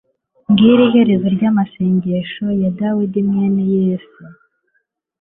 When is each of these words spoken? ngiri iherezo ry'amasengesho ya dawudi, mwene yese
ngiri 0.51 0.83
iherezo 0.87 1.27
ry'amasengesho 1.35 2.45
ya 2.61 2.69
dawudi, 2.79 3.17
mwene 3.29 3.63
yese 3.75 4.21